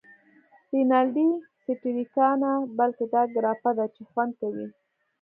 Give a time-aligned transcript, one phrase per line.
[0.73, 1.27] رینالډي:
[1.63, 4.67] سټریګا نه، بلکې دا ګراپا ده چې خوند کوی.